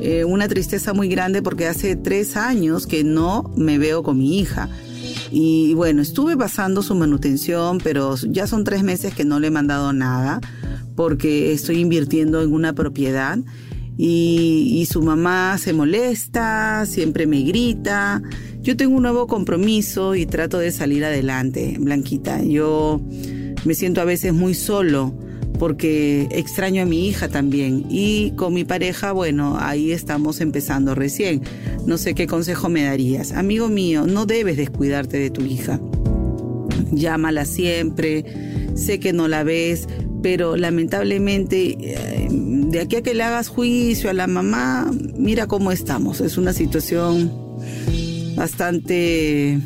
eh, 0.00 0.24
una 0.24 0.48
tristeza 0.48 0.92
muy 0.92 1.06
grande 1.06 1.40
porque 1.40 1.68
hace 1.68 1.94
tres 1.94 2.36
años 2.36 2.88
que 2.88 3.04
no 3.04 3.52
me 3.56 3.78
veo 3.78 4.02
con 4.02 4.18
mi 4.18 4.40
hija. 4.40 4.68
Y 5.30 5.72
bueno, 5.74 6.02
estuve 6.02 6.36
pasando 6.36 6.82
su 6.82 6.96
manutención, 6.96 7.78
pero 7.78 8.16
ya 8.16 8.48
son 8.48 8.64
tres 8.64 8.82
meses 8.82 9.14
que 9.14 9.24
no 9.24 9.38
le 9.38 9.46
he 9.46 9.52
mandado 9.52 9.92
nada 9.92 10.40
porque 10.96 11.52
estoy 11.52 11.78
invirtiendo 11.78 12.42
en 12.42 12.52
una 12.52 12.72
propiedad 12.72 13.38
y, 13.96 14.86
su 14.90 15.02
mamá 15.02 15.56
se 15.58 15.72
molesta, 15.72 16.84
siempre 16.86 17.26
me 17.26 17.42
grita. 17.42 18.22
Yo 18.60 18.76
tengo 18.76 18.96
un 18.96 19.02
nuevo 19.02 19.26
compromiso 19.26 20.14
y 20.14 20.26
trato 20.26 20.58
de 20.58 20.72
salir 20.72 21.04
adelante, 21.04 21.76
Blanquita. 21.78 22.42
Yo 22.42 23.00
me 23.64 23.74
siento 23.74 24.00
a 24.00 24.04
veces 24.04 24.32
muy 24.32 24.54
solo 24.54 25.14
porque 25.58 26.26
extraño 26.30 26.82
a 26.82 26.84
mi 26.84 27.06
hija 27.06 27.28
también 27.28 27.86
y 27.88 28.32
con 28.32 28.52
mi 28.54 28.64
pareja, 28.64 29.12
bueno, 29.12 29.56
ahí 29.60 29.92
estamos 29.92 30.40
empezando 30.40 30.94
recién. 30.94 31.42
No 31.86 31.98
sé 31.98 32.14
qué 32.14 32.26
consejo 32.26 32.68
me 32.68 32.82
darías. 32.82 33.32
Amigo 33.32 33.68
mío, 33.68 34.06
no 34.06 34.26
debes 34.26 34.56
descuidarte 34.56 35.18
de 35.18 35.30
tu 35.30 35.42
hija. 35.42 35.80
Llámala 36.90 37.44
siempre, 37.44 38.24
sé 38.74 38.98
que 38.98 39.12
no 39.12 39.28
la 39.28 39.44
ves, 39.44 39.88
pero 40.22 40.56
lamentablemente 40.56 41.76
eh, 41.80 42.28
de 42.74 42.80
aquí 42.80 42.96
a 42.96 43.02
que 43.02 43.14
le 43.14 43.22
hagas 43.22 43.46
juicio 43.46 44.10
a 44.10 44.12
la 44.12 44.26
mamá, 44.26 44.90
mira 45.16 45.46
cómo 45.46 45.70
estamos. 45.70 46.20
Es 46.20 46.36
una 46.36 46.52
situación 46.52 47.30
bastante 48.34 49.60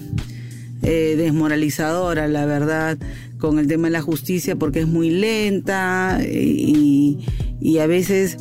eh, 0.82 1.14
desmoralizadora, 1.16 2.28
la 2.28 2.44
verdad, 2.44 2.98
con 3.38 3.58
el 3.58 3.66
tema 3.66 3.88
de 3.88 3.92
la 3.92 4.02
justicia, 4.02 4.56
porque 4.56 4.80
es 4.80 4.86
muy 4.86 5.08
lenta 5.08 6.20
y, 6.22 7.24
y 7.62 7.78
a 7.78 7.86
veces 7.86 8.36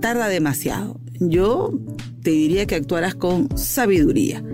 tarda 0.00 0.28
demasiado. 0.28 1.00
Yo 1.18 1.80
te 2.22 2.30
diría 2.30 2.66
que 2.66 2.74
actuaras 2.74 3.14
con 3.14 3.56
sabiduría 3.56 4.44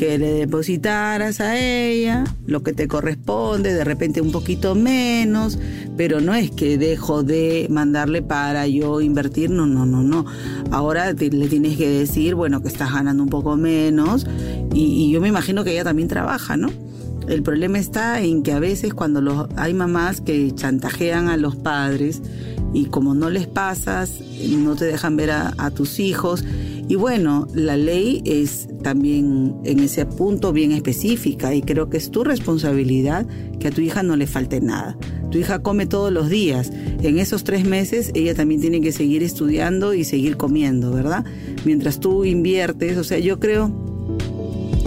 que 0.00 0.16
le 0.16 0.32
depositaras 0.32 1.42
a 1.42 1.58
ella 1.60 2.24
lo 2.46 2.62
que 2.62 2.72
te 2.72 2.88
corresponde, 2.88 3.74
de 3.74 3.84
repente 3.84 4.22
un 4.22 4.32
poquito 4.32 4.74
menos, 4.74 5.58
pero 5.98 6.22
no 6.22 6.32
es 6.34 6.50
que 6.50 6.78
dejo 6.78 7.22
de 7.22 7.66
mandarle 7.68 8.22
para 8.22 8.66
yo 8.66 9.02
invertir, 9.02 9.50
no, 9.50 9.66
no, 9.66 9.84
no, 9.84 10.02
no. 10.02 10.24
Ahora 10.70 11.12
le 11.12 11.48
tienes 11.48 11.76
que 11.76 11.86
decir, 11.86 12.34
bueno, 12.34 12.62
que 12.62 12.68
estás 12.68 12.94
ganando 12.94 13.22
un 13.22 13.28
poco 13.28 13.58
menos 13.58 14.26
y, 14.72 15.12
yo 15.12 15.20
me 15.20 15.28
imagino 15.28 15.64
que 15.64 15.72
ella 15.72 15.84
también 15.84 16.08
trabaja, 16.08 16.56
¿no? 16.56 16.70
El 17.28 17.42
problema 17.42 17.78
está 17.78 18.22
en 18.22 18.42
que 18.42 18.52
a 18.52 18.58
veces 18.58 18.94
cuando 18.94 19.20
los, 19.20 19.48
hay 19.56 19.74
mamás 19.74 20.22
que 20.22 20.50
chantajean 20.54 21.28
a 21.28 21.36
los 21.36 21.56
padres 21.56 22.22
y 22.72 22.86
como 22.86 23.14
no 23.14 23.28
les 23.28 23.46
pasas, 23.46 24.18
no 24.48 24.76
te 24.76 24.86
dejan 24.86 25.16
ver 25.18 25.32
a 25.32 25.70
tus 25.72 26.00
hijos, 26.00 26.42
y 26.90 26.96
bueno, 26.96 27.46
la 27.54 27.76
ley 27.76 28.20
es 28.24 28.66
también 28.82 29.54
en 29.62 29.78
ese 29.78 30.06
punto 30.06 30.52
bien 30.52 30.72
específica 30.72 31.54
y 31.54 31.62
creo 31.62 31.88
que 31.88 31.98
es 31.98 32.10
tu 32.10 32.24
responsabilidad 32.24 33.28
que 33.60 33.68
a 33.68 33.70
tu 33.70 33.80
hija 33.80 34.02
no 34.02 34.16
le 34.16 34.26
falte 34.26 34.60
nada. 34.60 34.98
Tu 35.30 35.38
hija 35.38 35.60
come 35.60 35.86
todos 35.86 36.12
los 36.12 36.28
días. 36.28 36.72
En 37.00 37.20
esos 37.20 37.44
tres 37.44 37.64
meses 37.64 38.10
ella 38.14 38.34
también 38.34 38.60
tiene 38.60 38.80
que 38.80 38.90
seguir 38.90 39.22
estudiando 39.22 39.94
y 39.94 40.02
seguir 40.02 40.36
comiendo, 40.36 40.90
¿verdad? 40.90 41.24
Mientras 41.64 42.00
tú 42.00 42.24
inviertes, 42.24 42.98
o 42.98 43.04
sea, 43.04 43.20
yo 43.20 43.38
creo 43.38 43.72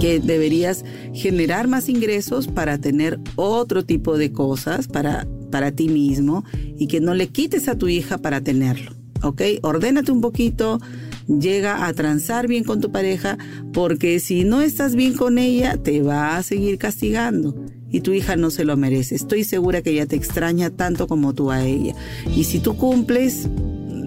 que 0.01 0.19
deberías 0.19 0.83
generar 1.13 1.69
más 1.69 1.88
ingresos 1.88 2.48
para 2.48 2.79
tener 2.79 3.22
otro 3.38 3.86
tipo 3.86 4.17
de 4.17 4.33
cosas 4.33 4.89
para, 4.89 5.25
para 5.51 5.72
ti 5.72 5.88
mismo 5.88 6.43
y 6.77 6.88
que 6.88 7.00
no 7.00 7.13
le 7.13 7.29
quites 7.29 7.69
a 7.69 7.77
tu 7.77 7.88
hija 7.88 8.17
para 8.17 8.41
tenerlo. 8.41 8.91
¿Ok? 9.22 9.41
Ordénate 9.62 10.12
un 10.12 10.19
poquito, 10.19 10.81
llega 11.27 11.86
a 11.86 11.94
transar 11.94 12.48
bien 12.48 12.63
con 12.63 12.82
tu 12.82 12.92
pareja, 12.92 13.38
porque 13.74 14.20
si 14.20 14.44
no 14.44 14.62
estás 14.62 14.96
bien 14.96 15.15
con 15.15 15.38
ella, 15.38 15.77
te 15.77 16.01
va 16.01 16.38
a 16.38 16.44
seguir 16.44 16.77
castigando. 16.77 17.56
Y 17.89 18.01
tu 18.01 18.12
hija 18.12 18.36
no 18.36 18.50
se 18.50 18.65
lo 18.65 18.75
merece. 18.75 19.15
Estoy 19.15 19.44
segura 19.44 19.82
que 19.82 19.92
ella 19.92 20.08
te 20.08 20.15
extraña 20.15 20.72
tanto 20.72 21.08
como 21.08 21.34
tú 21.34 21.51
a 21.51 21.63
ella. 21.63 21.94
Y 22.36 22.46
si 22.46 22.60
tú 22.60 22.75
cumples, 22.75 23.48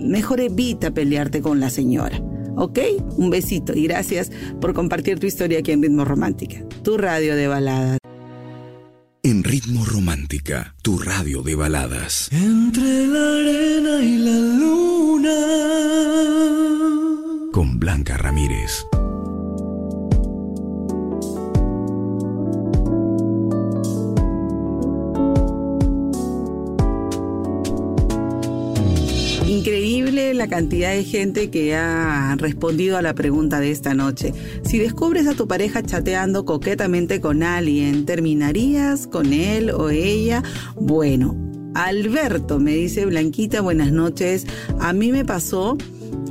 mejor 0.06 0.40
evita 0.40 0.92
pelearte 0.92 1.40
con 1.40 1.60
la 1.60 1.70
señora. 1.70 2.20
¿Ok? 2.56 2.78
Un 3.16 3.30
besito 3.30 3.74
y 3.74 3.84
gracias 3.84 4.30
por 4.60 4.72
compartir 4.74 5.18
tu 5.18 5.26
historia 5.26 5.58
aquí 5.58 5.72
en 5.72 5.82
Ritmo 5.82 6.04
Romántica, 6.04 6.64
tu 6.82 6.96
radio 6.96 7.36
de 7.36 7.48
baladas. 7.48 7.98
En 9.22 9.44
Ritmo 9.44 9.84
Romántica, 9.84 10.74
tu 10.82 10.98
radio 10.98 11.42
de 11.42 11.54
baladas. 11.54 12.28
Entre 12.32 13.06
la 13.08 13.38
arena 13.40 14.02
y 14.02 14.18
la 14.18 14.35
con 17.56 17.80
Blanca 17.80 18.18
Ramírez. 18.18 18.86
Increíble 29.46 30.34
la 30.34 30.48
cantidad 30.48 30.90
de 30.90 31.02
gente 31.02 31.48
que 31.48 31.74
ha 31.74 32.36
respondido 32.36 32.98
a 32.98 33.00
la 33.00 33.14
pregunta 33.14 33.58
de 33.58 33.70
esta 33.70 33.94
noche. 33.94 34.34
Si 34.62 34.78
descubres 34.78 35.26
a 35.26 35.32
tu 35.32 35.48
pareja 35.48 35.82
chateando 35.82 36.44
coquetamente 36.44 37.22
con 37.22 37.42
alguien, 37.42 38.04
¿terminarías 38.04 39.06
con 39.06 39.32
él 39.32 39.70
o 39.70 39.88
ella? 39.88 40.42
Bueno, 40.74 41.34
Alberto 41.74 42.58
me 42.58 42.72
dice, 42.74 43.06
Blanquita, 43.06 43.62
buenas 43.62 43.92
noches. 43.92 44.46
A 44.78 44.92
mí 44.92 45.10
me 45.10 45.24
pasó 45.24 45.78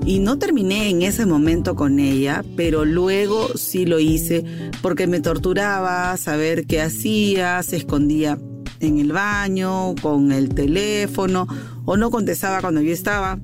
Y 0.05 0.19
no 0.19 0.37
terminé 0.37 0.89
en 0.89 1.01
ese 1.01 1.25
momento 1.25 1.75
con 1.75 1.99
ella, 1.99 2.45
pero 2.55 2.85
luego 2.85 3.49
sí 3.57 3.87
lo 3.87 3.99
hice 3.99 4.45
porque 4.83 5.07
me 5.07 5.19
torturaba 5.19 6.15
saber 6.17 6.67
qué 6.67 6.81
hacía, 6.81 7.63
se 7.63 7.77
escondía 7.77 8.37
en 8.81 8.99
el 8.99 9.11
baño, 9.11 9.95
con 10.01 10.31
el 10.31 10.49
teléfono, 10.49 11.47
o 11.85 11.97
no 11.97 12.11
contestaba 12.11 12.61
cuando 12.61 12.81
yo 12.81 12.93
estaba. 12.93 13.39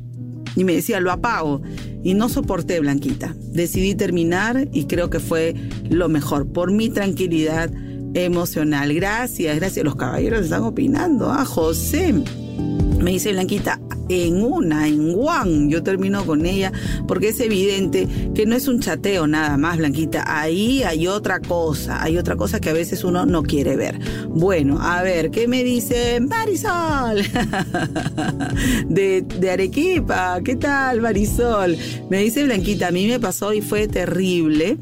Y 0.56 0.64
me 0.64 0.74
decía, 0.74 1.00
lo 1.00 1.12
apago. 1.12 1.64
Y 2.04 2.14
no 2.14 2.30
soporté, 2.30 2.80
Blanquita. 2.80 3.36
Decidí 3.40 3.96
terminar 3.96 4.68
y 4.72 4.86
creo 4.86 5.10
que 5.10 5.20
fue 5.20 5.56
lo 5.90 6.10
mejor, 6.10 6.52
por 6.52 6.72
mi 6.72 6.90
tranquilidad 6.90 7.72
emocional. 8.14 8.94
Gracias, 8.94 9.56
gracias. 9.56 9.84
Los 9.84 9.96
caballeros 9.96 10.42
están 10.42 10.64
opinando. 10.64 11.32
Ah, 11.32 11.46
José. 11.46 12.14
Me 13.02 13.12
dice 13.12 13.32
Blanquita, 13.32 13.80
en 14.10 14.44
una, 14.44 14.88
en 14.88 15.16
one, 15.18 15.70
yo 15.70 15.82
termino 15.82 16.26
con 16.26 16.46
ella, 16.46 16.72
porque 17.08 17.30
es 17.30 17.40
evidente 17.40 18.08
que 18.36 18.46
no 18.46 18.56
es 18.56 18.68
un 18.68 18.80
chateo 18.80 19.26
nada 19.26 19.58
más, 19.58 19.78
Blanquita. 19.78 20.24
Ahí 20.28 20.84
hay 20.84 21.08
otra 21.08 21.40
cosa, 21.40 22.04
hay 22.04 22.18
otra 22.18 22.36
cosa 22.36 22.60
que 22.60 22.70
a 22.70 22.74
veces 22.74 23.04
uno 23.04 23.26
no 23.26 23.44
quiere 23.44 23.76
ver. 23.76 24.00
Bueno, 24.30 24.80
a 24.82 25.02
ver, 25.02 25.32
¿qué 25.32 25.48
me 25.48 25.64
dice 25.64 26.20
Marisol? 26.20 27.24
de, 28.88 29.22
de 29.22 29.50
Arequipa, 29.50 30.40
¿qué 30.44 30.56
tal, 30.56 31.02
Marisol? 31.02 31.78
Me 32.10 32.20
dice 32.20 32.44
Blanquita, 32.44 32.90
a 32.90 32.92
mí 32.92 33.08
me 33.08 33.20
pasó 33.20 33.54
y 33.54 33.62
fue 33.62 33.88
terrible 33.88 34.78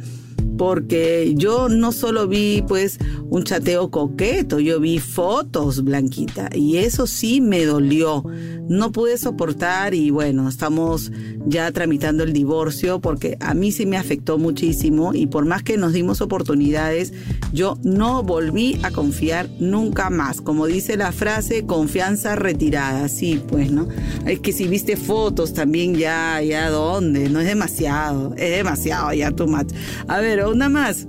porque 0.60 1.36
yo 1.38 1.70
no 1.70 1.94
solo 1.94 2.28
vi 2.28 2.62
pues 2.68 3.00
un 3.30 3.46
chateo 3.46 3.89
coqueto, 3.89 4.60
yo 4.60 4.82
vi 4.82 5.00
fotos, 5.00 5.86
Blanquita, 5.86 6.50
y 6.54 6.80
eso 6.80 7.08
sí 7.08 7.39
me 7.39 7.63
dolió. 7.63 8.25
No 8.68 8.92
pude 8.92 9.18
soportar 9.18 9.96
y 9.96 10.12
bueno, 10.12 10.48
estamos 10.48 11.12
ya 11.48 11.72
tramitando 11.72 12.24
el 12.24 12.34
divorcio 12.34 13.00
porque 13.00 13.38
a 13.39 13.54
mí 13.54 13.72
sí 13.72 13.86
me 13.86 13.98
afectó 13.98 14.38
muchísimo 14.38 15.13
y 15.16 15.25
por 15.28 15.46
más 15.46 15.63
que 15.63 15.78
nos 15.78 15.94
dimos 15.94 16.22
oportunidades, 16.22 17.13
yo 17.51 17.80
no 17.84 18.22
volví 18.22 18.80
a 18.84 18.92
confiar 18.92 19.50
nunca 19.60 20.10
más. 20.12 20.42
Como 20.42 20.68
dice 20.68 20.98
la 20.98 21.12
frase, 21.12 21.66
confianza 21.66 22.36
retirada. 22.36 23.08
Sí, 23.08 23.42
pues, 23.48 23.72
¿no? 23.72 23.88
Es 24.28 24.39
que 24.39 24.51
si 24.51 24.68
viste 24.68 24.98
fotos 24.98 25.54
también 25.54 25.96
ya, 25.96 26.39
ya 26.44 26.70
dónde, 26.70 27.30
no 27.30 27.39
es 27.39 27.48
demasiado, 27.48 28.36
es 28.36 28.51
demasiado 28.51 29.13
ya 29.13 29.32
tu 29.32 29.48
much. 29.48 29.74
A 30.08 30.20
ver, 30.20 30.42
una 30.51 30.70
más. 30.70 31.08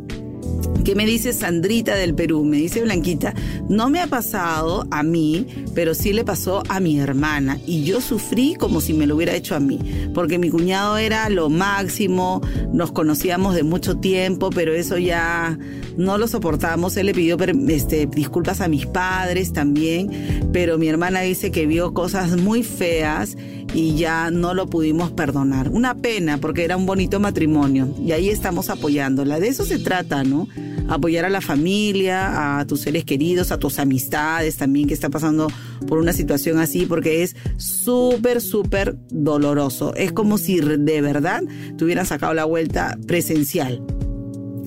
¿Qué 0.84 0.94
me 0.94 1.04
dice 1.04 1.32
Sandrita 1.32 1.94
del 1.94 2.14
Perú? 2.14 2.44
Me 2.44 2.56
dice 2.56 2.82
Blanquita, 2.82 3.34
no 3.68 3.90
me 3.90 4.00
ha 4.00 4.06
pasado 4.06 4.86
a 4.90 5.02
mí, 5.02 5.46
pero 5.74 5.94
sí 5.94 6.12
le 6.12 6.24
pasó 6.24 6.62
a 6.68 6.80
mi 6.80 6.98
hermana. 6.98 7.58
Y 7.66 7.84
yo 7.84 8.00
sufrí 8.00 8.54
como 8.54 8.80
si 8.80 8.94
me 8.94 9.06
lo 9.06 9.16
hubiera 9.16 9.34
hecho 9.34 9.54
a 9.54 9.60
mí, 9.60 9.78
porque 10.14 10.38
mi 10.38 10.48
cuñado 10.48 10.96
era 10.96 11.28
lo 11.28 11.50
máximo, 11.50 12.40
nos 12.72 12.92
conocíamos 12.92 13.54
de 13.54 13.62
mucho 13.62 13.98
tiempo, 13.98 14.50
pero 14.50 14.72
eso 14.72 14.96
ya 14.96 15.58
no 15.98 16.16
lo 16.16 16.26
soportamos. 16.26 16.96
Él 16.96 17.06
le 17.06 17.14
pidió 17.14 17.36
este, 17.68 18.06
disculpas 18.06 18.60
a 18.62 18.68
mis 18.68 18.86
padres 18.86 19.52
también, 19.52 20.50
pero 20.52 20.78
mi 20.78 20.88
hermana 20.88 21.20
dice 21.20 21.50
que 21.50 21.66
vio 21.66 21.92
cosas 21.92 22.36
muy 22.38 22.62
feas 22.62 23.36
y 23.74 23.94
ya 23.96 24.30
no 24.30 24.54
lo 24.54 24.66
pudimos 24.66 25.10
perdonar. 25.10 25.68
Una 25.68 25.94
pena 25.94 26.38
porque 26.38 26.64
era 26.64 26.76
un 26.76 26.86
bonito 26.86 27.20
matrimonio 27.20 27.94
y 28.04 28.12
ahí 28.12 28.28
estamos 28.28 28.70
apoyándola. 28.70 29.40
De 29.40 29.48
eso 29.48 29.64
se 29.64 29.78
trata, 29.78 30.24
¿no? 30.24 30.48
Apoyar 30.88 31.24
a 31.24 31.30
la 31.30 31.40
familia, 31.40 32.58
a 32.58 32.66
tus 32.66 32.80
seres 32.80 33.04
queridos, 33.04 33.52
a 33.52 33.58
tus 33.58 33.78
amistades 33.78 34.56
también 34.56 34.88
que 34.88 34.94
está 34.94 35.08
pasando 35.08 35.48
por 35.86 35.98
una 35.98 36.12
situación 36.12 36.58
así 36.58 36.84
porque 36.86 37.22
es 37.22 37.36
súper, 37.58 38.40
súper 38.40 38.96
doloroso. 39.08 39.94
Es 39.94 40.12
como 40.12 40.38
si 40.38 40.60
de 40.60 41.00
verdad 41.00 41.42
te 41.76 41.84
hubieran 41.84 42.06
sacado 42.06 42.34
la 42.34 42.44
vuelta 42.44 42.98
presencial. 43.06 43.82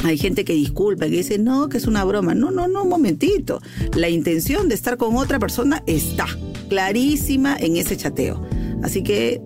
Hay 0.06 0.18
gente 0.18 0.44
que 0.44 0.54
disculpa, 0.54 1.06
que 1.06 1.12
dice, 1.12 1.40
no, 1.40 1.70
que 1.70 1.78
es 1.78 1.88
una 1.88 2.04
broma. 2.04 2.36
No, 2.36 2.52
no, 2.52 2.68
no, 2.68 2.84
un 2.84 2.90
momentito. 2.90 3.62
La 3.96 4.10
intención 4.10 4.68
de 4.68 4.76
estar 4.76 4.98
con 4.98 5.16
otra 5.16 5.40
persona 5.40 5.82
está 5.88 6.26
clarísima 6.68 7.56
en 7.58 7.78
ese 7.78 7.96
chateo. 7.96 8.42
Así 8.84 9.02
que 9.02 9.42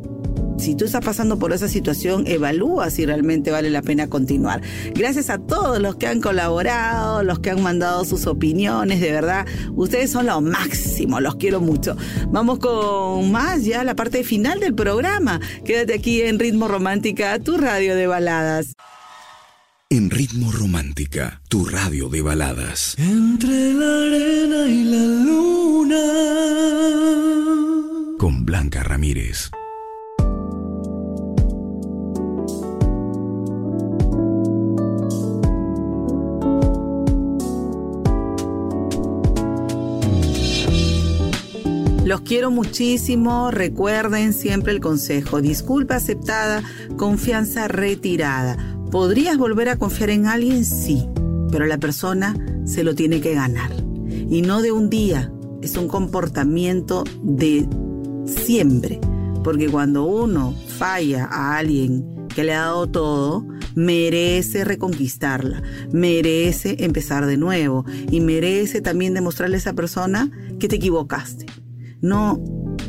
si 0.58 0.76
tú 0.76 0.86
estás 0.86 1.06
pasando 1.06 1.38
por 1.38 1.54
esa 1.54 1.67
situación, 1.67 2.26
evalúa 2.26 2.89
si 2.89 3.06
realmente 3.06 3.52
vale 3.52 3.69
la 3.69 3.82
pena 3.82 4.08
continuar. 4.08 4.62
Gracias 4.95 5.30
a 5.30 5.38
todos 5.38 5.80
los 5.80 5.95
que 5.95 6.08
han 6.08 6.19
colaborado, 6.19 7.23
los 7.23 7.39
que 7.39 7.52
han 7.52 7.62
mandado 7.62 8.04
sus 8.06 8.26
opiniones, 8.26 9.00
de 9.00 9.12
verdad, 9.12 9.45
ustedes 9.76 10.12
son 10.12 10.26
lo 10.26 10.41
máximo, 10.41 11.19
los 11.19 11.36
quiero 11.36 11.62
mucho. 11.62 11.95
Vamos 12.30 12.60
con 12.60 13.32
más 13.32 13.63
ya 13.65 13.84
la 13.84 13.95
parte 13.95 14.23
final 14.23 14.60
del 14.60 14.73
programa. 14.73 15.39
Quédate 15.63 15.93
aquí 15.93 16.21
en 16.21 16.39
Ritmo 16.39 16.67
Romántica, 16.67 17.38
tu 17.39 17.58
radio 17.58 17.95
de 17.95 18.08
baladas. 18.08 18.73
En 19.89 20.10
Ritmo 20.10 20.52
Romántica, 20.52 21.41
tu 21.47 21.65
radio 21.65 22.10
de 22.10 22.21
baladas. 22.21 22.95
Entre 22.97 23.73
la 23.73 24.02
arena 24.02 24.67
y 24.67 24.84
la 24.84 25.06
luna 25.23 25.58
Blanca 28.47 28.81
Ramírez. 28.81 29.51
Los 42.05 42.21
quiero 42.21 42.49
muchísimo, 42.49 43.51
recuerden 43.51 44.31
siempre 44.31 44.71
el 44.71 44.79
consejo, 44.79 45.41
disculpa 45.41 45.97
aceptada, 45.97 46.63
confianza 46.95 47.67
retirada. 47.67 48.55
¿Podrías 48.89 49.38
volver 49.38 49.67
a 49.67 49.75
confiar 49.75 50.12
en 50.12 50.25
alguien? 50.25 50.63
Sí, 50.63 51.05
pero 51.51 51.65
la 51.65 51.79
persona 51.79 52.33
se 52.63 52.86
lo 52.86 52.95
tiene 52.95 53.19
que 53.19 53.33
ganar. 53.33 53.71
Y 54.07 54.41
no 54.41 54.62
de 54.62 54.71
un 54.71 54.89
día, 54.89 55.33
es 55.62 55.75
un 55.75 55.89
comportamiento 55.89 57.03
de 57.21 57.67
siempre, 58.28 59.00
porque 59.44 59.68
cuando 59.68 60.06
uno 60.06 60.54
falla 60.78 61.26
a 61.26 61.58
alguien 61.58 62.28
que 62.34 62.44
le 62.44 62.54
ha 62.54 62.62
dado 62.62 62.88
todo, 62.88 63.48
merece 63.76 64.63
reconquistarla, 64.63 65.62
merece 65.92 66.78
empezar 66.80 67.26
de 67.26 67.38
nuevo 67.38 67.86
y 68.12 68.22
merece 68.22 68.82
también 68.82 69.13
demostrarle 69.13 69.56
a 69.56 69.60
esa 69.60 69.74
persona 69.74 70.32
que 70.60 70.68
te 70.68 70.76
equivocaste. 70.78 71.46
No 72.02 72.42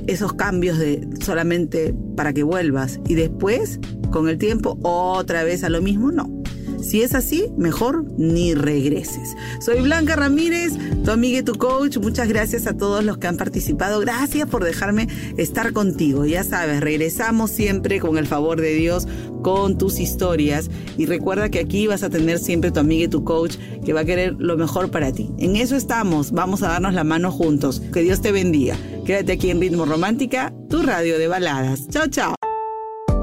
esos 0.07 0.33
cambios 0.33 0.79
de 0.79 1.07
solamente 1.21 1.95
para 2.17 2.33
que 2.33 2.43
vuelvas 2.43 3.01
y 3.07 3.15
después, 3.15 3.79
con 4.11 4.29
el 4.29 4.39
tiempo, 4.39 4.79
otra 4.83 5.45
vez 5.45 5.63
a 5.65 5.69
lo 5.69 5.83
mismo, 5.83 6.11
no. 6.11 6.38
Si 6.83 7.03
es 7.03 7.15
así, 7.15 7.47
mejor 7.57 8.05
ni 8.17 8.55
regreses. 8.55 9.37
Soy 9.61 9.81
Blanca 9.81 10.17
Ramírez, 10.17 10.73
tu 11.05 11.11
amiga 11.11 11.39
y 11.39 11.43
tu 11.43 11.55
coach. 11.55 11.99
Muchas 11.99 12.29
gracias 12.29 12.67
a 12.67 12.77
todos 12.77 13.05
los 13.05 13.19
que 13.19 13.27
han 13.27 13.37
participado. 13.37 14.01
Gracias 14.01 14.49
por 14.49 14.65
dejarme 14.65 15.09
estar 15.37 15.73
contigo. 15.73 16.25
Ya 16.25 16.45
sabes, 16.45 16.81
regresamos 16.81 17.51
siempre 17.51 18.01
con 18.01 18.19
el 18.19 18.27
favor 18.27 18.61
de 18.61 18.75
Dios 18.75 19.07
con 19.43 19.79
tus 19.79 20.01
historias 20.01 20.71
y 20.97 21.07
recuerda 21.07 21.49
que 21.49 21.61
aquí 21.61 21.87
vas 21.87 22.03
a 22.03 22.11
tener 22.11 22.39
siempre 22.39 22.71
tu 22.71 22.81
amiga 22.81 23.05
y 23.05 23.09
tu 23.09 23.25
coach 23.25 23.57
que 23.85 23.93
va 23.93 24.01
a 24.01 24.05
querer 24.05 24.35
lo 24.39 24.57
mejor 24.57 24.91
para 24.91 25.13
ti. 25.13 25.31
En 25.39 25.57
eso 25.57 25.77
estamos, 25.77 26.33
vamos 26.33 26.63
a 26.63 26.69
darnos 26.69 26.95
la 26.95 27.05
mano 27.05 27.31
juntos. 27.31 27.81
Que 27.93 28.03
Dios 28.03 28.21
te 28.21 28.33
bendiga. 28.33 28.77
Quédate 29.05 29.33
aquí 29.33 29.51
en 29.51 29.61
Ritmo 29.61 29.85
Romántica, 29.85 30.53
tu 30.69 30.83
radio 30.83 31.19
de 31.19 31.29
baladas. 31.29 31.89
Chao, 31.89 32.09
chao. 32.09 32.38